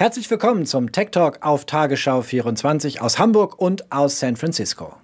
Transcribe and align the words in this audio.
Herzlich 0.00 0.30
willkommen 0.30 0.64
zum 0.64 0.92
Tech 0.92 1.10
Talk 1.10 1.40
auf 1.42 1.66
Tagesschau 1.66 2.22
24 2.22 3.02
aus 3.02 3.18
Hamburg 3.18 3.60
und 3.60 3.92
aus 3.92 4.18
San 4.18 4.36
Francisco. 4.36 4.94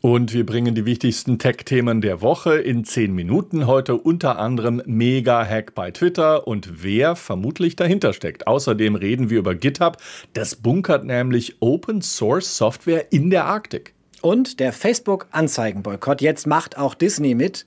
Und 0.00 0.32
wir 0.32 0.46
bringen 0.46 0.74
die 0.74 0.86
wichtigsten 0.86 1.38
Tech-Themen 1.38 2.00
der 2.00 2.22
Woche 2.22 2.56
in 2.56 2.82
zehn 2.86 3.14
Minuten. 3.14 3.66
Heute 3.66 3.94
unter 3.98 4.38
anderem 4.38 4.80
Mega-Hack 4.86 5.74
bei 5.74 5.90
Twitter 5.90 6.48
und 6.48 6.82
wer 6.82 7.14
vermutlich 7.14 7.76
dahinter 7.76 8.14
steckt. 8.14 8.46
Außerdem 8.46 8.94
reden 8.94 9.28
wir 9.28 9.38
über 9.38 9.54
GitHub. 9.54 9.98
Das 10.32 10.56
bunkert 10.56 11.04
nämlich 11.04 11.60
Open-Source-Software 11.60 13.12
in 13.12 13.28
der 13.28 13.44
Arktik. 13.44 13.92
Und 14.22 14.60
der 14.60 14.72
Facebook-Anzeigenboykott. 14.72 16.22
Jetzt 16.22 16.46
macht 16.46 16.78
auch 16.78 16.94
Disney 16.94 17.34
mit. 17.34 17.66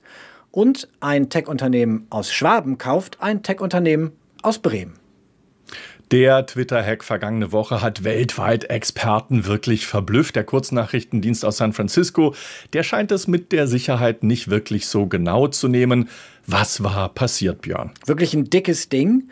Und 0.50 0.88
ein 0.98 1.30
Tech-Unternehmen 1.30 2.08
aus 2.10 2.32
Schwaben 2.32 2.76
kauft 2.76 3.18
ein 3.20 3.44
Tech-Unternehmen 3.44 4.10
aus 4.42 4.58
Bremen. 4.58 4.94
Der 6.12 6.44
Twitter-Hack 6.44 7.04
vergangene 7.04 7.52
Woche 7.52 7.80
hat 7.80 8.04
weltweit 8.04 8.64
Experten 8.64 9.46
wirklich 9.46 9.86
verblüfft. 9.86 10.36
Der 10.36 10.44
Kurznachrichtendienst 10.44 11.42
aus 11.42 11.56
San 11.56 11.72
Francisco, 11.72 12.34
der 12.74 12.82
scheint 12.82 13.10
es 13.12 13.28
mit 13.28 13.50
der 13.50 13.66
Sicherheit 13.66 14.22
nicht 14.22 14.50
wirklich 14.50 14.88
so 14.88 15.06
genau 15.06 15.48
zu 15.48 15.68
nehmen. 15.68 16.10
Was 16.46 16.84
war 16.84 17.08
passiert, 17.08 17.62
Björn? 17.62 17.92
Wirklich 18.04 18.34
ein 18.34 18.50
dickes 18.50 18.90
Ding. 18.90 19.30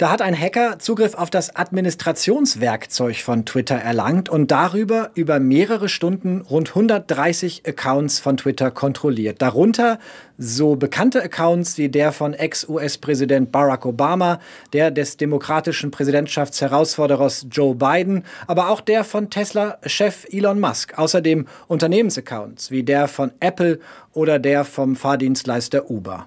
Da 0.00 0.10
hat 0.10 0.22
ein 0.22 0.34
Hacker 0.34 0.78
Zugriff 0.78 1.12
auf 1.12 1.28
das 1.28 1.56
Administrationswerkzeug 1.56 3.16
von 3.16 3.44
Twitter 3.44 3.74
erlangt 3.74 4.30
und 4.30 4.50
darüber 4.50 5.10
über 5.14 5.38
mehrere 5.40 5.90
Stunden 5.90 6.40
rund 6.40 6.70
130 6.70 7.64
Accounts 7.66 8.18
von 8.18 8.38
Twitter 8.38 8.70
kontrolliert. 8.70 9.42
Darunter 9.42 9.98
so 10.38 10.74
bekannte 10.76 11.22
Accounts 11.22 11.76
wie 11.76 11.90
der 11.90 12.12
von 12.12 12.32
Ex-US-Präsident 12.32 13.52
Barack 13.52 13.84
Obama, 13.84 14.40
der 14.72 14.90
des 14.90 15.18
demokratischen 15.18 15.90
Präsidentschaftsherausforderers 15.90 17.48
Joe 17.50 17.74
Biden, 17.74 18.24
aber 18.46 18.70
auch 18.70 18.80
der 18.80 19.04
von 19.04 19.28
Tesla-Chef 19.28 20.24
Elon 20.30 20.60
Musk. 20.60 20.98
Außerdem 20.98 21.46
Unternehmensaccounts 21.68 22.70
wie 22.70 22.84
der 22.84 23.06
von 23.06 23.32
Apple 23.40 23.80
oder 24.14 24.38
der 24.38 24.64
vom 24.64 24.96
Fahrdienstleister 24.96 25.90
Uber. 25.90 26.26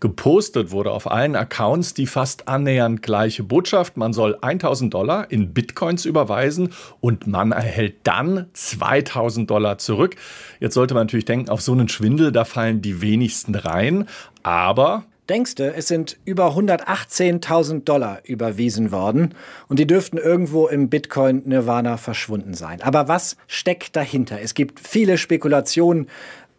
Gepostet 0.00 0.70
wurde 0.70 0.90
auf 0.90 1.10
allen 1.10 1.36
Accounts 1.36 1.94
die 1.94 2.06
fast 2.06 2.48
annähernd 2.48 3.02
gleiche 3.02 3.42
Botschaft. 3.42 3.96
Man 3.96 4.12
soll 4.12 4.36
1000 4.40 4.92
Dollar 4.92 5.30
in 5.30 5.52
Bitcoins 5.52 6.04
überweisen 6.04 6.70
und 7.00 7.26
man 7.26 7.52
erhält 7.52 7.96
dann 8.04 8.46
2000 8.52 9.50
Dollar 9.50 9.78
zurück. 9.78 10.16
Jetzt 10.60 10.74
sollte 10.74 10.94
man 10.94 11.06
natürlich 11.06 11.24
denken, 11.24 11.50
auf 11.50 11.60
so 11.60 11.72
einen 11.72 11.88
Schwindel, 11.88 12.32
da 12.32 12.44
fallen 12.44 12.82
die 12.82 13.00
wenigsten 13.00 13.54
rein. 13.54 14.06
Aber 14.42 15.04
Denkst 15.28 15.54
du, 15.54 15.72
es 15.72 15.86
sind 15.86 16.18
über 16.24 16.48
118.000 16.48 17.84
Dollar 17.84 18.20
überwiesen 18.24 18.90
worden 18.90 19.36
und 19.68 19.78
die 19.78 19.86
dürften 19.86 20.18
irgendwo 20.18 20.66
im 20.66 20.90
Bitcoin-Nirvana 20.90 21.96
verschwunden 21.96 22.54
sein. 22.54 22.82
Aber 22.82 23.06
was 23.06 23.36
steckt 23.46 23.94
dahinter? 23.94 24.40
Es 24.42 24.54
gibt 24.54 24.80
viele 24.80 25.18
Spekulationen, 25.18 26.08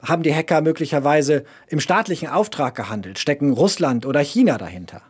haben 0.04 0.24
die 0.24 0.34
Hacker 0.34 0.62
möglicherweise 0.62 1.46
im 1.68 1.80
staatlichen 1.80 2.30
Auftrag 2.30 2.76
gehandelt? 2.76 3.20
Stecken 3.20 3.54
Russland 3.54 4.06
oder 4.06 4.20
China 4.20 4.58
dahinter? 4.58 5.02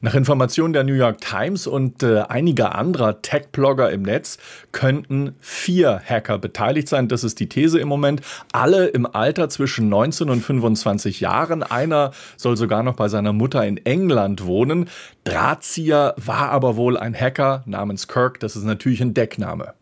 Nach 0.00 0.14
Informationen 0.14 0.72
der 0.72 0.84
New 0.84 0.94
York 0.94 1.20
Times 1.20 1.66
und 1.66 2.02
äh, 2.02 2.20
einiger 2.20 2.74
anderer 2.76 3.20
Tech-Blogger 3.20 3.90
im 3.90 4.02
Netz 4.02 4.38
könnten 4.72 5.34
vier 5.40 6.00
Hacker 6.04 6.38
beteiligt 6.38 6.88
sein. 6.88 7.08
Das 7.08 7.24
ist 7.24 7.40
die 7.40 7.48
These 7.48 7.78
im 7.80 7.88
Moment. 7.88 8.22
Alle 8.52 8.86
im 8.86 9.06
Alter 9.06 9.48
zwischen 9.48 9.88
19 9.88 10.30
und 10.30 10.40
25 10.40 11.20
Jahren. 11.20 11.62
Einer 11.62 12.12
soll 12.36 12.56
sogar 12.56 12.82
noch 12.82 12.94
bei 12.94 13.08
seiner 13.08 13.32
Mutter 13.32 13.66
in 13.66 13.76
England 13.84 14.46
wohnen. 14.46 14.88
Drahtzieher 15.24 16.14
war 16.16 16.50
aber 16.50 16.76
wohl 16.76 16.96
ein 16.96 17.14
Hacker 17.14 17.62
namens 17.66 18.08
Kirk. 18.08 18.40
Das 18.40 18.56
ist 18.56 18.64
natürlich 18.64 19.02
ein 19.02 19.14
Deckname. 19.14 19.74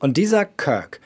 Und 0.00 0.16
dieser 0.16 0.44
Kirk, 0.44 1.00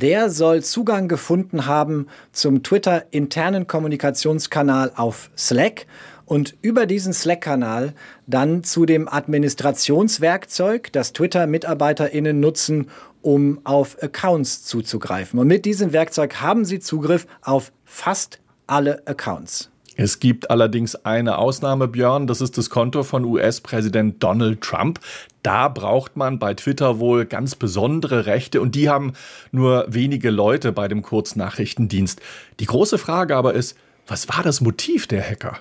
der 0.00 0.30
soll 0.30 0.62
Zugang 0.62 1.08
gefunden 1.08 1.66
haben 1.66 2.06
zum 2.32 2.62
Twitter-internen 2.62 3.66
Kommunikationskanal 3.66 4.92
auf 4.94 5.30
Slack 5.36 5.86
und 6.24 6.56
über 6.62 6.86
diesen 6.86 7.12
Slack-Kanal 7.12 7.94
dann 8.26 8.62
zu 8.62 8.86
dem 8.86 9.08
Administrationswerkzeug, 9.08 10.92
das 10.92 11.12
Twitter-MitarbeiterInnen 11.14 12.38
nutzen, 12.38 12.90
um 13.22 13.60
auf 13.64 14.00
Accounts 14.00 14.64
zuzugreifen. 14.64 15.40
Und 15.40 15.48
mit 15.48 15.64
diesem 15.64 15.92
Werkzeug 15.92 16.40
haben 16.40 16.64
sie 16.64 16.78
Zugriff 16.78 17.26
auf 17.42 17.72
fast 17.84 18.38
alle 18.66 19.02
Accounts. 19.06 19.70
Es 20.00 20.20
gibt 20.20 20.48
allerdings 20.52 20.94
eine 20.94 21.38
Ausnahme, 21.38 21.88
Björn, 21.88 22.28
das 22.28 22.40
ist 22.40 22.56
das 22.56 22.70
Konto 22.70 23.02
von 23.02 23.24
US-Präsident 23.24 24.22
Donald 24.22 24.60
Trump. 24.60 25.00
Da 25.42 25.66
braucht 25.66 26.16
man 26.16 26.38
bei 26.38 26.54
Twitter 26.54 27.00
wohl 27.00 27.26
ganz 27.26 27.56
besondere 27.56 28.24
Rechte 28.24 28.60
und 28.60 28.76
die 28.76 28.88
haben 28.88 29.14
nur 29.50 29.86
wenige 29.88 30.30
Leute 30.30 30.70
bei 30.70 30.86
dem 30.86 31.02
Kurznachrichtendienst. 31.02 32.20
Die 32.60 32.66
große 32.66 32.96
Frage 32.96 33.34
aber 33.34 33.54
ist, 33.54 33.76
was 34.06 34.28
war 34.28 34.44
das 34.44 34.60
Motiv 34.60 35.08
der 35.08 35.28
Hacker? 35.28 35.58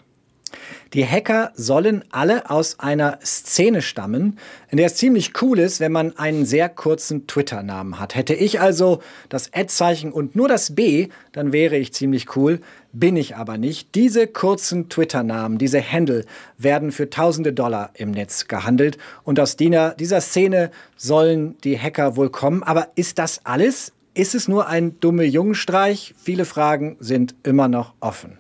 Die 0.93 1.05
Hacker 1.05 1.51
sollen 1.55 2.03
alle 2.11 2.49
aus 2.49 2.79
einer 2.79 3.19
Szene 3.23 3.81
stammen, 3.81 4.39
in 4.69 4.77
der 4.77 4.87
es 4.87 4.95
ziemlich 4.95 5.41
cool 5.41 5.59
ist, 5.59 5.79
wenn 5.79 5.91
man 5.91 6.17
einen 6.17 6.45
sehr 6.45 6.69
kurzen 6.69 7.27
Twitter-Namen 7.27 7.99
hat. 7.99 8.15
Hätte 8.15 8.33
ich 8.33 8.61
also 8.61 9.01
das 9.29 9.53
Ad-Zeichen 9.53 10.11
und 10.11 10.35
nur 10.35 10.47
das 10.47 10.75
B, 10.75 11.09
dann 11.33 11.51
wäre 11.51 11.77
ich 11.77 11.93
ziemlich 11.93 12.35
cool. 12.35 12.61
Bin 13.00 13.16
ich 13.16 13.35
aber 13.35 13.59
nicht. 13.59 13.94
Diese 13.94 14.25
kurzen 14.25 14.90
Twitter-Namen, 14.90 15.59
diese 15.59 15.80
Handle, 15.80 16.25
werden 16.58 16.91
für 16.91 17.12
tausende 17.12 17.53
Dollar 17.53 17.91
im 17.94 18.09
Netz 18.09 18.47
gehandelt. 18.47 18.97
Und 19.24 19.40
aus 19.40 19.56
dieser 19.56 19.94
Szene 20.19 20.72
sollen 20.96 21.56
die 21.63 21.80
Hacker 21.80 22.16
wohl 22.16 22.31
kommen. 22.31 22.63
Aber 22.63 22.88
ist 22.96 23.19
das 23.19 23.46
alles? 23.46 23.94
Ist 24.16 24.34
es 24.34 24.47
nur 24.47 24.68
ein 24.68 25.00
dumme 25.00 25.25
Jungenstreich? 25.25 26.16
Viele 26.18 26.44
Fragen 26.44 26.97
sind 27.00 27.35
immer 27.44 27.68
noch 27.68 27.94
offen. 28.00 28.40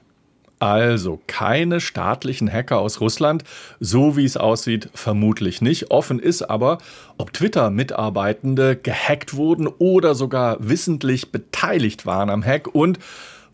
Also 0.57 1.21
keine 1.27 1.79
staatlichen 1.79 2.51
Hacker 2.51 2.79
aus 2.79 2.99
Russland, 2.99 3.43
so 3.79 4.17
wie 4.17 4.25
es 4.25 4.37
aussieht, 4.37 4.89
vermutlich 4.95 5.61
nicht. 5.61 5.91
Offen 5.91 6.17
ist 6.17 6.41
aber, 6.41 6.79
ob 7.19 7.31
Twitter-Mitarbeitende 7.31 8.75
gehackt 8.75 9.35
wurden 9.35 9.67
oder 9.67 10.15
sogar 10.15 10.57
wissentlich 10.59 11.31
beteiligt 11.31 12.07
waren 12.07 12.31
am 12.31 12.43
Hack 12.43 12.73
und 12.73 12.97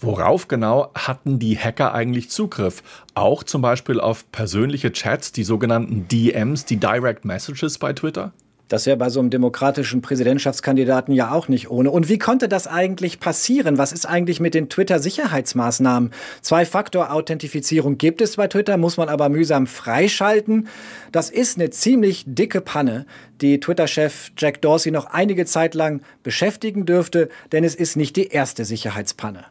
Worauf 0.04 0.50
genau 0.50 0.92
hatten 0.96 1.40
die 1.40 1.58
Hacker 1.58 1.94
eigentlich 1.94 2.30
Zugriff? 2.30 2.84
Auch 3.14 3.42
zum 3.42 3.62
Beispiel 3.62 4.02
auf 4.02 4.30
persönliche 4.34 4.92
Chats, 4.92 5.32
die 5.32 5.46
sogenannten 5.46 6.10
DMs, 6.10 6.66
die 6.66 6.76
Direct 6.76 7.24
Messages 7.24 7.78
bei 7.78 7.94
Twitter? 7.94 8.34
Das 8.68 8.86
wäre 8.86 8.98
bei 8.98 9.10
so 9.10 9.22
einem 9.22 9.30
demokratischen 9.30 10.02
Präsidentschaftskandidaten 10.02 11.14
ja 11.14 11.32
auch 11.32 11.48
nicht 11.48 11.70
ohne. 11.70 11.90
Und 11.90 12.10
wie 12.10 12.18
konnte 12.18 12.50
das 12.50 12.68
eigentlich 12.68 13.22
passieren? 13.22 13.78
Was 13.78 13.94
ist 13.94 14.06
eigentlich 14.06 14.42
mit 14.42 14.56
den 14.56 14.68
Twitter-Sicherheitsmaßnahmen? 14.68 16.12
Zwei-Faktor-Authentifizierung 16.42 17.98
gibt 17.98 18.20
es 18.20 18.36
bei 18.36 18.48
Twitter, 18.48 18.76
muss 18.76 18.98
man 18.98 19.08
aber 19.08 19.30
mühsam 19.30 19.68
freischalten. 19.68 20.68
Das 21.14 21.30
ist 21.30 21.58
eine 21.58 21.70
ziemlich 21.70 22.26
dicke 22.28 22.60
Panne, 22.60 23.06
die 23.40 23.62
Twitter-Chef 23.62 24.32
Jack 24.38 24.62
Dorsey 24.62 24.92
noch 24.92 25.06
einige 25.06 25.46
Zeit 25.46 25.76
lang 25.76 26.02
beschäftigen 26.24 26.86
dürfte, 26.86 27.30
denn 27.54 27.64
es 27.64 27.76
ist 27.76 27.96
nicht 27.96 28.18
die 28.18 28.28
erste 28.28 28.66
Sicherheitspanne. 28.66 29.46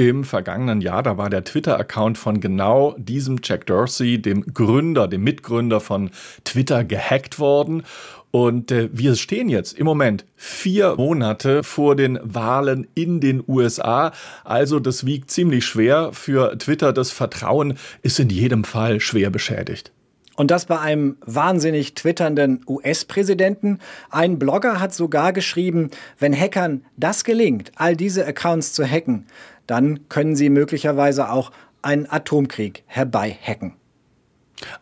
Im 0.00 0.24
vergangenen 0.24 0.80
Jahr, 0.80 1.02
da 1.02 1.18
war 1.18 1.28
der 1.28 1.44
Twitter-Account 1.44 2.16
von 2.16 2.40
genau 2.40 2.94
diesem 2.96 3.36
Jack 3.44 3.66
Dorsey, 3.66 4.16
dem 4.16 4.54
Gründer, 4.54 5.06
dem 5.08 5.22
Mitgründer 5.22 5.78
von 5.78 6.08
Twitter, 6.42 6.84
gehackt 6.84 7.38
worden. 7.38 7.82
Und 8.30 8.72
äh, 8.72 8.88
wir 8.94 9.14
stehen 9.14 9.50
jetzt 9.50 9.78
im 9.78 9.84
Moment 9.84 10.24
vier 10.36 10.94
Monate 10.96 11.62
vor 11.62 11.96
den 11.96 12.18
Wahlen 12.22 12.86
in 12.94 13.20
den 13.20 13.44
USA. 13.46 14.12
Also 14.42 14.80
das 14.80 15.04
wiegt 15.04 15.30
ziemlich 15.30 15.66
schwer 15.66 16.14
für 16.14 16.56
Twitter. 16.56 16.94
Das 16.94 17.10
Vertrauen 17.10 17.74
ist 18.00 18.18
in 18.18 18.30
jedem 18.30 18.64
Fall 18.64 19.00
schwer 19.00 19.28
beschädigt. 19.28 19.92
Und 20.40 20.50
das 20.50 20.64
bei 20.64 20.80
einem 20.80 21.18
wahnsinnig 21.26 21.94
twitternden 21.94 22.64
US-Präsidenten. 22.66 23.78
Ein 24.08 24.38
Blogger 24.38 24.80
hat 24.80 24.94
sogar 24.94 25.34
geschrieben, 25.34 25.90
wenn 26.18 26.32
Hackern 26.32 26.86
das 26.96 27.24
gelingt, 27.24 27.72
all 27.76 27.94
diese 27.94 28.26
Accounts 28.26 28.72
zu 28.72 28.82
hacken, 28.86 29.26
dann 29.70 30.08
können 30.08 30.34
sie 30.34 30.50
möglicherweise 30.50 31.30
auch 31.30 31.52
einen 31.80 32.10
Atomkrieg 32.10 32.82
herbeihacken. 32.86 33.74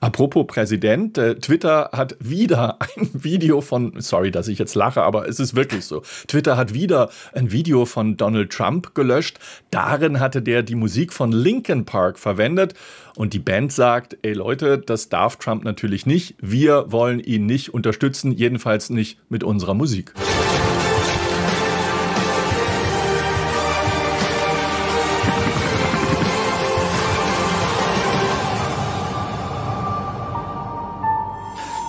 Apropos 0.01 0.47
Präsident, 0.47 1.19
äh, 1.19 1.37
Twitter 1.37 1.91
hat 1.93 2.17
wieder 2.21 2.79
ein 2.97 3.11
Video 3.13 3.61
von, 3.61 3.93
sorry, 3.99 4.31
dass 4.31 4.49
ich 4.49 4.59
jetzt 4.59 4.75
lache, 4.75 5.03
aber 5.03 5.29
es 5.29 5.39
ist 5.39 5.55
wirklich 5.55 5.85
so. 5.85 6.03
Twitter 6.27 6.57
hat 6.57 6.73
wieder 6.75 7.11
ein 7.35 7.53
Video 7.53 7.85
von 7.85 8.17
Donald 8.17 8.51
Trump 8.51 8.95
gelöscht. 8.95 9.39
Darin 9.71 10.21
hatte 10.21 10.41
der 10.43 10.63
die 10.63 10.75
Musik 10.75 11.13
von 11.13 11.33
Linkin 11.33 11.85
Park 11.85 12.19
verwendet 12.19 12.75
und 13.15 13.35
die 13.35 13.39
Band 13.39 13.73
sagt, 13.73 14.17
ey 14.23 14.33
Leute, 14.33 14.79
das 14.79 15.11
darf 15.11 15.37
Trump 15.37 15.65
natürlich 15.65 16.07
nicht. 16.07 16.35
Wir 16.41 16.91
wollen 16.91 17.21
ihn 17.21 17.47
nicht 17.47 17.75
unterstützen, 17.75 18.33
jedenfalls 18.33 18.91
nicht 18.91 19.19
mit 19.29 19.45
unserer 19.45 19.75
Musik. 19.75 20.15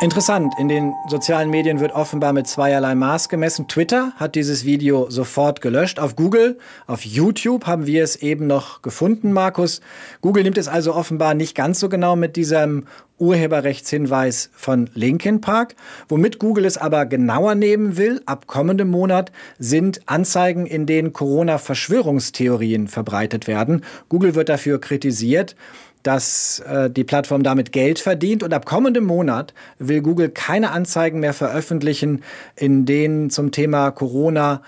Interessant, 0.02 0.54
in 0.58 0.70
den 0.70 0.96
sozialen 1.10 1.50
Medien 1.50 1.82
wird 1.82 1.92
offenbar 1.92 2.32
mit 2.32 2.48
zweierlei 2.48 2.96
Maß 2.96 3.28
gemessen. 3.28 3.68
Twitter 3.68 4.14
hat 4.16 4.36
dieses 4.36 4.64
Video 4.64 5.10
sofort 5.10 5.60
gelöscht. 5.60 6.00
Auf 6.00 6.16
Google, 6.16 6.58
auf 6.88 7.04
YouTube 7.04 7.68
haben 7.68 7.86
wir 7.86 8.02
es 8.02 8.16
eben 8.16 8.48
noch 8.48 8.82
gefunden, 8.82 9.34
Markus. 9.34 9.82
Google 10.22 10.44
nimmt 10.44 10.58
es 10.58 10.70
also 10.70 10.96
offenbar 10.96 11.34
nicht 11.34 11.54
ganz 11.54 11.82
so 11.82 11.90
genau 11.90 12.16
mit 12.16 12.38
diesem 12.38 12.86
Urheberrechtshinweis 13.18 14.50
von 14.54 14.90
Linkin 14.94 15.42
Park. 15.42 15.76
Womit 16.08 16.40
Google 16.40 16.64
es 16.64 16.78
aber 16.78 17.06
genauer 17.06 17.56
nehmen 17.56 17.98
will, 17.98 18.22
ab 18.26 18.48
kommendem 18.48 18.90
Monat, 18.90 19.34
sind 19.58 20.00
Anzeigen, 20.06 20.66
in 20.66 20.86
denen 20.86 21.12
Corona-Verschwörungstheorien 21.12 22.88
verbreitet 22.88 23.48
werden. 23.48 23.84
Google 24.08 24.36
wird 24.36 24.48
dafür 24.48 24.80
kritisiert 24.80 25.58
dass 26.04 26.60
äh, 26.62 26.90
die 26.90 27.04
Plattform 27.04 27.44
damit 27.44 27.72
Geld 27.72 28.00
verdient. 28.00 28.44
Und 28.44 28.54
ab 28.54 28.66
kommendem 28.66 29.06
Monat 29.06 29.54
will 29.78 30.02
Google 30.02 30.30
keine 30.30 30.72
Anzeigen 30.72 31.20
mehr 31.20 31.34
veröffentlichen, 31.34 32.24
in 32.56 32.86
denen 32.86 33.30
zum 33.30 33.52
Thema 33.52 33.92
Corona 33.92 34.62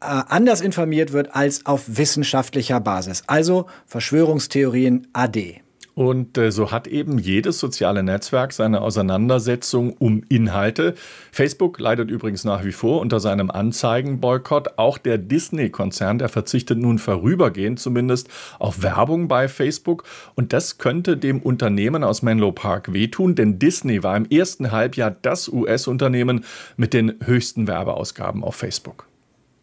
äh, 0.00 0.06
anders 0.06 0.60
informiert 0.60 1.12
wird 1.12 1.34
als 1.34 1.66
auf 1.66 1.82
wissenschaftlicher 1.86 2.80
Basis. 2.80 3.22
Also 3.26 3.66
Verschwörungstheorien 3.86 5.08
AD. 5.12 5.62
Und 5.94 6.38
äh, 6.38 6.50
so 6.50 6.70
hat 6.70 6.86
eben 6.86 7.18
jedes 7.18 7.58
soziale 7.58 8.02
Netzwerk 8.02 8.52
seine 8.52 8.80
Auseinandersetzung 8.80 9.92
um 9.94 10.22
Inhalte. 10.28 10.94
Facebook 11.32 11.78
leidet 11.78 12.10
übrigens 12.10 12.44
nach 12.44 12.64
wie 12.64 12.72
vor 12.72 13.00
unter 13.00 13.20
seinem 13.20 13.50
Anzeigenboykott. 13.50 14.78
Auch 14.78 14.98
der 14.98 15.18
Disney-Konzern, 15.18 16.18
der 16.18 16.28
verzichtet 16.28 16.78
nun 16.78 16.98
vorübergehend 16.98 17.80
zumindest 17.80 18.28
auf 18.58 18.82
Werbung 18.82 19.28
bei 19.28 19.48
Facebook. 19.48 20.04
Und 20.36 20.52
das 20.52 20.78
könnte 20.78 21.16
dem 21.16 21.40
Unternehmen 21.40 22.04
aus 22.04 22.22
Menlo 22.22 22.52
Park 22.52 22.92
wehtun, 22.92 23.34
denn 23.34 23.58
Disney 23.58 24.02
war 24.02 24.16
im 24.16 24.26
ersten 24.30 24.70
Halbjahr 24.70 25.10
das 25.10 25.48
US-Unternehmen 25.48 26.44
mit 26.76 26.94
den 26.94 27.14
höchsten 27.24 27.66
Werbeausgaben 27.66 28.44
auf 28.44 28.54
Facebook 28.54 29.09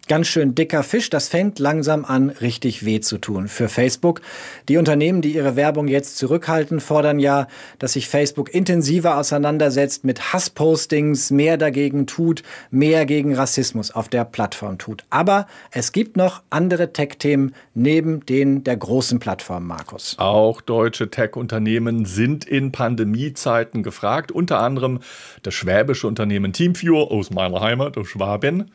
ganz 0.08 0.28
schön 0.28 0.56
dicker 0.56 0.84
Fisch. 0.84 1.10
Das 1.10 1.28
fängt 1.28 1.60
langsam 1.60 2.06
an, 2.06 2.30
richtig 2.30 2.86
weh 2.86 3.00
zu 3.00 3.18
tun 3.18 3.48
für 3.48 3.70
Facebook. 3.70 4.22
Die 4.70 4.78
Unternehmen, 4.78 5.22
die 5.22 5.34
ihre 5.34 5.56
Werbung 5.56 5.88
jetzt 5.88 6.18
zurückhalten, 6.18 6.80
fordern 6.80 7.20
ja, 7.20 7.48
dass 7.80 7.94
sich 7.94 8.08
Facebook 8.08 8.54
intensiver 8.54 9.18
auseinandersetzt 9.18 10.04
mit 10.04 10.34
Hasspostings, 10.34 11.32
mehr 11.32 11.58
dagegen 11.58 12.08
tut, 12.08 12.44
mehr 12.72 13.06
gegen 13.06 13.36
Rassismus 13.36 13.92
auf 13.92 14.10
der 14.10 14.26
Plattform 14.26 14.78
tut. 14.78 15.04
Aber 15.10 15.48
es 15.72 15.92
gibt 15.92 16.18
noch 16.18 16.42
andere 16.50 16.94
Tech-Themen 16.94 17.54
neben 17.74 18.26
denen 18.26 18.64
der 18.64 18.78
großen 18.78 19.20
Plattform, 19.20 19.68
Markus. 19.68 20.16
Auch 20.18 20.62
deutsche 20.62 21.10
Tech-Unternehmen 21.10 22.06
sind 22.06 22.46
in 22.46 22.72
Pandemiezeiten 22.72 23.84
gefragt. 23.84 24.32
Unter 24.32 24.60
anderem 24.60 25.00
das 25.44 25.54
schwäbische 25.54 26.08
Unternehmen 26.08 26.54
Teamviewer 26.54 27.12
aus 27.12 27.32
meiner 27.32 27.62
Heimat, 27.62 27.98
aus 27.98 28.08
Schwaben. 28.08 28.72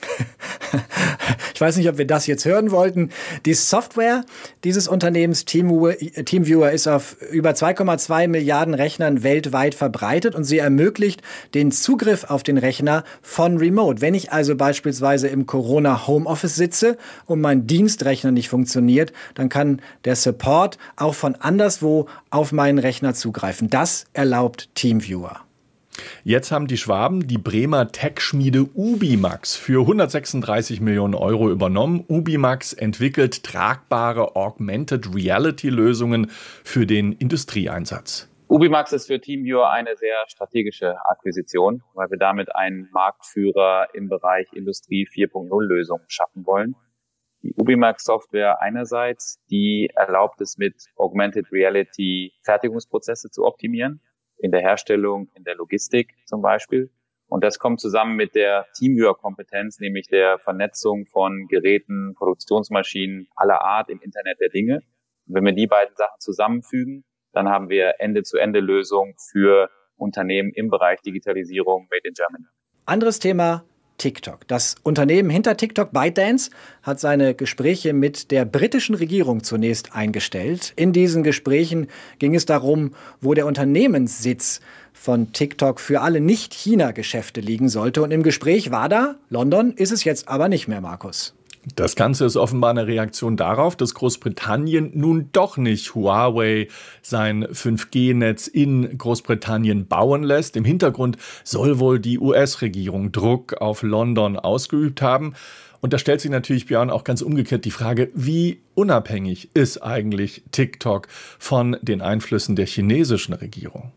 ich 1.54 1.60
weiß 1.60 1.76
nicht, 1.76 1.88
ob 1.88 1.98
wir 1.98 2.06
das 2.06 2.26
jetzt 2.26 2.44
hören 2.44 2.70
wollten. 2.70 3.10
Die 3.46 3.54
Software 3.54 4.24
dieses 4.64 4.88
Unternehmens 4.88 5.44
TeamViewer 5.44 6.70
ist 6.70 6.86
auf 6.86 7.16
über 7.30 7.50
2,2 7.50 8.28
Milliarden 8.28 8.74
Rechnern 8.74 9.22
weltweit 9.22 9.74
verbreitet 9.74 10.34
und 10.34 10.44
sie 10.44 10.58
ermöglicht 10.58 11.22
den 11.54 11.72
Zugriff 11.72 12.24
auf 12.24 12.42
den 12.42 12.58
Rechner 12.58 13.04
von 13.22 13.58
Remote. 13.58 14.00
Wenn 14.00 14.14
ich 14.14 14.32
also 14.32 14.56
beispielsweise 14.56 15.28
im 15.28 15.46
Corona 15.46 16.06
Homeoffice 16.06 16.56
sitze 16.56 16.96
und 17.26 17.40
mein 17.40 17.66
Dienstrechner 17.66 18.30
nicht 18.30 18.48
funktioniert, 18.48 19.12
dann 19.34 19.48
kann 19.48 19.80
der 20.04 20.16
Support 20.16 20.78
auch 20.96 21.14
von 21.14 21.34
anderswo 21.34 22.06
auf 22.30 22.52
meinen 22.52 22.78
Rechner 22.78 23.14
zugreifen. 23.14 23.70
Das 23.70 24.06
erlaubt 24.12 24.68
TeamViewer. 24.74 25.47
Jetzt 26.24 26.52
haben 26.52 26.66
die 26.66 26.76
Schwaben 26.76 27.26
die 27.26 27.38
Bremer 27.38 27.90
Tech-Schmiede 27.90 28.64
Ubimax 28.74 29.56
für 29.56 29.80
136 29.82 30.80
Millionen 30.80 31.14
Euro 31.14 31.50
übernommen. 31.50 32.04
Ubimax 32.08 32.72
entwickelt 32.72 33.44
tragbare 33.44 34.36
Augmented 34.36 35.14
Reality-Lösungen 35.14 36.30
für 36.64 36.86
den 36.86 37.12
Industrieeinsatz. 37.12 38.28
Ubimax 38.48 38.92
ist 38.92 39.08
für 39.08 39.20
TeamViewer 39.20 39.70
eine 39.70 39.96
sehr 39.96 40.24
strategische 40.26 40.96
Akquisition, 41.04 41.82
weil 41.94 42.10
wir 42.10 42.18
damit 42.18 42.54
einen 42.54 42.88
Marktführer 42.92 43.88
im 43.92 44.08
Bereich 44.08 44.52
Industrie 44.54 45.06
4.0 45.06 45.62
Lösungen 45.62 46.04
schaffen 46.08 46.46
wollen. 46.46 46.74
Die 47.42 47.54
Ubimax 47.54 48.04
Software 48.04 48.60
einerseits, 48.60 49.38
die 49.50 49.90
erlaubt 49.94 50.40
es 50.40 50.56
mit 50.56 50.86
Augmented 50.96 51.52
Reality 51.52 52.32
Fertigungsprozesse 52.42 53.30
zu 53.30 53.44
optimieren 53.44 54.00
in 54.38 54.50
der 54.50 54.60
Herstellung, 54.60 55.28
in 55.34 55.44
der 55.44 55.56
Logistik 55.56 56.14
zum 56.26 56.42
Beispiel. 56.42 56.90
Und 57.28 57.44
das 57.44 57.58
kommt 57.58 57.80
zusammen 57.80 58.16
mit 58.16 58.34
der 58.34 58.66
Teamviewer-Kompetenz, 58.76 59.80
nämlich 59.80 60.08
der 60.08 60.38
Vernetzung 60.38 61.04
von 61.06 61.46
Geräten, 61.48 62.14
Produktionsmaschinen 62.14 63.28
aller 63.36 63.62
Art 63.62 63.90
im 63.90 64.00
Internet 64.00 64.40
der 64.40 64.48
Dinge. 64.48 64.80
Und 65.26 65.34
wenn 65.34 65.44
wir 65.44 65.52
die 65.52 65.66
beiden 65.66 65.94
Sachen 65.94 66.20
zusammenfügen, 66.20 67.04
dann 67.32 67.48
haben 67.48 67.68
wir 67.68 67.94
Ende-zu-Ende-Lösungen 67.98 69.14
für 69.30 69.68
Unternehmen 69.96 70.52
im 70.54 70.70
Bereich 70.70 71.00
Digitalisierung 71.02 71.86
made 71.90 72.08
in 72.08 72.14
Germany. 72.14 72.46
Anderes 72.86 73.18
Thema, 73.18 73.64
TikTok. 73.98 74.48
Das 74.48 74.76
Unternehmen 74.82 75.28
hinter 75.28 75.56
TikTok, 75.56 75.92
ByteDance, 75.92 76.50
hat 76.82 77.00
seine 77.00 77.34
Gespräche 77.34 77.92
mit 77.92 78.30
der 78.30 78.44
britischen 78.44 78.94
Regierung 78.94 79.42
zunächst 79.42 79.94
eingestellt. 79.94 80.72
In 80.76 80.92
diesen 80.92 81.22
Gesprächen 81.22 81.88
ging 82.18 82.34
es 82.34 82.46
darum, 82.46 82.94
wo 83.20 83.34
der 83.34 83.46
Unternehmenssitz 83.46 84.60
von 84.92 85.32
TikTok 85.32 85.78
für 85.80 86.00
alle 86.00 86.20
Nicht-China-Geschäfte 86.20 87.40
liegen 87.40 87.68
sollte. 87.68 88.02
Und 88.02 88.10
im 88.10 88.22
Gespräch 88.22 88.70
war 88.70 88.88
da, 88.88 89.16
London 89.28 89.72
ist 89.72 89.92
es 89.92 90.04
jetzt 90.04 90.28
aber 90.28 90.48
nicht 90.48 90.68
mehr, 90.68 90.80
Markus. 90.80 91.34
Das 91.76 91.96
Ganze 91.96 92.24
ist 92.24 92.36
offenbar 92.36 92.70
eine 92.70 92.86
Reaktion 92.86 93.36
darauf, 93.36 93.76
dass 93.76 93.94
Großbritannien 93.94 94.92
nun 94.94 95.30
doch 95.32 95.56
nicht 95.56 95.94
Huawei 95.94 96.68
sein 97.02 97.44
5G-Netz 97.44 98.46
in 98.46 98.96
Großbritannien 98.96 99.86
bauen 99.86 100.22
lässt. 100.22 100.56
Im 100.56 100.64
Hintergrund 100.64 101.18
soll 101.44 101.78
wohl 101.78 101.98
die 101.98 102.18
US-Regierung 102.18 103.12
Druck 103.12 103.54
auf 103.54 103.82
London 103.82 104.38
ausgeübt 104.38 105.02
haben. 105.02 105.34
Und 105.80 105.92
da 105.92 105.98
stellt 105.98 106.20
sich 106.20 106.30
natürlich, 106.30 106.66
Björn, 106.66 106.90
auch 106.90 107.04
ganz 107.04 107.22
umgekehrt 107.22 107.64
die 107.64 107.70
Frage, 107.70 108.10
wie 108.14 108.60
unabhängig 108.74 109.50
ist 109.54 109.78
eigentlich 109.78 110.42
TikTok 110.50 111.06
von 111.38 111.76
den 111.82 112.00
Einflüssen 112.00 112.56
der 112.56 112.66
chinesischen 112.66 113.34
Regierung? 113.34 113.92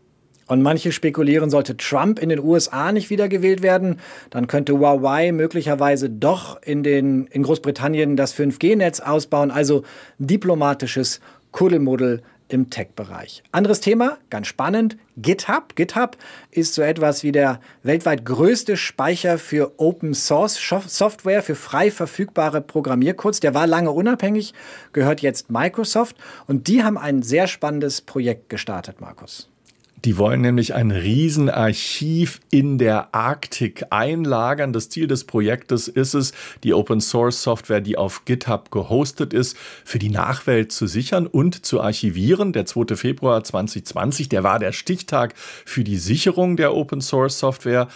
Und 0.52 0.60
manche 0.60 0.92
spekulieren, 0.92 1.48
sollte 1.48 1.78
Trump 1.78 2.18
in 2.18 2.28
den 2.28 2.38
USA 2.38 2.92
nicht 2.92 3.08
wiedergewählt 3.08 3.62
werden, 3.62 4.00
dann 4.28 4.48
könnte 4.48 4.78
Huawei 4.78 5.32
möglicherweise 5.32 6.10
doch 6.10 6.60
in, 6.60 6.82
den, 6.82 7.26
in 7.28 7.42
Großbritannien 7.42 8.18
das 8.18 8.34
5G-Netz 8.36 9.00
ausbauen. 9.00 9.50
Also 9.50 9.82
diplomatisches 10.18 11.20
Kuddelmuddel 11.52 12.20
im 12.48 12.68
Tech-Bereich. 12.68 13.42
Anderes 13.50 13.80
Thema, 13.80 14.18
ganz 14.28 14.46
spannend, 14.46 14.98
GitHub. 15.16 15.74
GitHub 15.74 16.18
ist 16.50 16.74
so 16.74 16.82
etwas 16.82 17.22
wie 17.22 17.32
der 17.32 17.58
weltweit 17.82 18.26
größte 18.26 18.76
Speicher 18.76 19.38
für 19.38 19.72
Open 19.78 20.12
Source 20.12 20.60
Software, 20.86 21.42
für 21.42 21.54
frei 21.54 21.90
verfügbare 21.90 22.60
Programmiercodes. 22.60 23.40
Der 23.40 23.54
war 23.54 23.66
lange 23.66 23.90
unabhängig, 23.90 24.52
gehört 24.92 25.22
jetzt 25.22 25.50
Microsoft 25.50 26.16
und 26.46 26.68
die 26.68 26.84
haben 26.84 26.98
ein 26.98 27.22
sehr 27.22 27.46
spannendes 27.46 28.02
Projekt 28.02 28.50
gestartet, 28.50 29.00
Markus. 29.00 29.48
Die 30.04 30.18
wollen 30.18 30.40
nämlich 30.40 30.74
ein 30.74 30.90
Riesenarchiv 30.90 32.40
in 32.50 32.76
der 32.76 33.14
Arktik 33.14 33.84
einlagern. 33.90 34.72
Das 34.72 34.88
Ziel 34.88 35.06
des 35.06 35.24
Projektes 35.24 35.86
ist 35.86 36.14
es, 36.14 36.32
die 36.64 36.74
Open 36.74 37.00
Source 37.00 37.40
Software, 37.40 37.80
die 37.80 37.96
auf 37.96 38.24
GitHub 38.24 38.72
gehostet 38.72 39.32
ist, 39.32 39.56
für 39.84 40.00
die 40.00 40.10
Nachwelt 40.10 40.72
zu 40.72 40.88
sichern 40.88 41.28
und 41.28 41.64
zu 41.64 41.80
archivieren. 41.80 42.52
Der 42.52 42.66
2. 42.66 42.96
Februar 42.96 43.44
2020, 43.44 44.28
der 44.28 44.42
war 44.42 44.58
der 44.58 44.72
Stichtag 44.72 45.34
für 45.36 45.84
die 45.84 45.98
Sicherung 45.98 46.56
der 46.56 46.74
Open 46.74 47.00
Source 47.00 47.38
Software. 47.38 47.86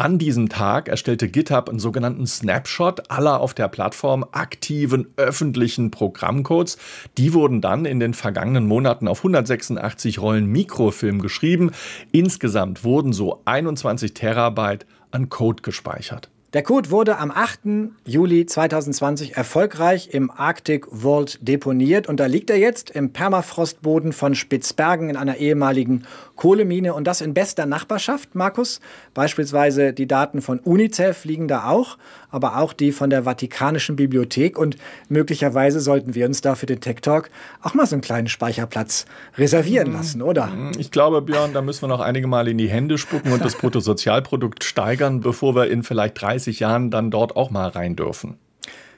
An 0.00 0.16
diesem 0.16 0.48
Tag 0.48 0.88
erstellte 0.88 1.28
GitHub 1.28 1.68
einen 1.68 1.78
sogenannten 1.78 2.26
Snapshot 2.26 3.10
aller 3.10 3.38
auf 3.38 3.52
der 3.52 3.68
Plattform 3.68 4.24
aktiven 4.32 5.08
öffentlichen 5.18 5.90
Programmcodes. 5.90 6.78
Die 7.18 7.34
wurden 7.34 7.60
dann 7.60 7.84
in 7.84 8.00
den 8.00 8.14
vergangenen 8.14 8.66
Monaten 8.66 9.08
auf 9.08 9.18
186 9.18 10.18
Rollen 10.18 10.46
Mikrofilm 10.46 11.20
geschrieben. 11.20 11.72
Insgesamt 12.12 12.82
wurden 12.82 13.12
so 13.12 13.42
21 13.44 14.14
Terabyte 14.14 14.86
an 15.10 15.28
Code 15.28 15.60
gespeichert. 15.60 16.30
Der 16.52 16.64
Code 16.64 16.90
wurde 16.90 17.18
am 17.18 17.30
8. 17.30 17.60
Juli 18.04 18.44
2020 18.44 19.36
erfolgreich 19.36 20.08
im 20.10 20.32
Arctic 20.32 20.84
Vault 20.90 21.38
deponiert 21.46 22.08
und 22.08 22.18
da 22.18 22.26
liegt 22.26 22.50
er 22.50 22.56
jetzt 22.56 22.90
im 22.90 23.12
Permafrostboden 23.12 24.12
von 24.12 24.34
Spitzbergen 24.34 25.10
in 25.10 25.16
einer 25.16 25.36
ehemaligen 25.36 26.06
Kohlemine 26.34 26.92
und 26.94 27.04
das 27.04 27.20
in 27.20 27.34
bester 27.34 27.66
Nachbarschaft, 27.66 28.34
Markus. 28.34 28.80
Beispielsweise 29.14 29.92
die 29.92 30.08
Daten 30.08 30.42
von 30.42 30.58
UNICEF 30.58 31.24
liegen 31.24 31.46
da 31.46 31.68
auch, 31.68 31.98
aber 32.30 32.58
auch 32.58 32.72
die 32.72 32.92
von 32.92 33.10
der 33.10 33.24
Vatikanischen 33.24 33.96
Bibliothek 33.96 34.58
und 34.58 34.76
möglicherweise 35.08 35.80
sollten 35.80 36.14
wir 36.14 36.26
uns 36.26 36.40
da 36.40 36.54
für 36.54 36.66
den 36.66 36.80
Tech 36.80 36.96
Talk 37.02 37.30
auch 37.62 37.74
mal 37.74 37.86
so 37.86 37.94
einen 37.94 38.02
kleinen 38.02 38.28
Speicherplatz 38.28 39.06
reservieren 39.38 39.92
lassen, 39.92 40.20
oder? 40.20 40.50
Ich 40.78 40.90
glaube, 40.90 41.22
Björn, 41.22 41.52
da 41.52 41.62
müssen 41.62 41.82
wir 41.82 41.88
noch 41.88 42.00
einige 42.00 42.26
Mal 42.26 42.48
in 42.48 42.58
die 42.58 42.68
Hände 42.68 42.98
spucken 42.98 43.32
und 43.32 43.44
das 43.44 43.54
Bruttosozialprodukt 43.60 44.64
steigern, 44.64 45.20
bevor 45.20 45.54
wir 45.54 45.70
in 45.70 45.82
vielleicht 45.82 46.20
30 46.20 46.40
30 46.40 46.60
Jahren 46.60 46.90
dann 46.90 47.10
dort 47.10 47.36
auch 47.36 47.50
mal 47.50 47.68
rein 47.68 47.96
dürfen. 47.96 48.38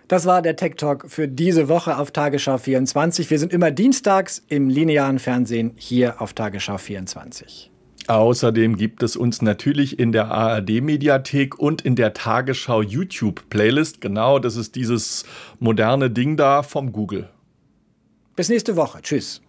Das 0.08 0.26
war 0.26 0.42
der 0.42 0.56
Tech 0.56 0.74
Talk 0.76 1.06
für 1.08 1.26
diese 1.26 1.68
Woche 1.68 1.96
auf 1.96 2.10
Tagesschau 2.10 2.58
24. 2.58 3.30
Wir 3.30 3.38
sind 3.38 3.52
immer 3.52 3.70
dienstags 3.70 4.42
im 4.48 4.68
linearen 4.68 5.18
Fernsehen 5.18 5.72
hier 5.76 6.20
auf 6.20 6.34
Tagesschau 6.34 6.78
24. 6.78 7.71
Außerdem 8.08 8.76
gibt 8.76 9.02
es 9.02 9.16
uns 9.16 9.42
natürlich 9.42 9.98
in 9.98 10.12
der 10.12 10.30
ARD-Mediathek 10.30 11.58
und 11.58 11.82
in 11.82 11.94
der 11.94 12.14
Tagesschau 12.14 12.82
YouTube-Playlist. 12.82 14.00
Genau, 14.00 14.38
das 14.38 14.56
ist 14.56 14.74
dieses 14.74 15.24
moderne 15.60 16.10
Ding 16.10 16.36
da 16.36 16.62
vom 16.62 16.92
Google. 16.92 17.28
Bis 18.34 18.48
nächste 18.48 18.76
Woche. 18.76 19.00
Tschüss. 19.02 19.40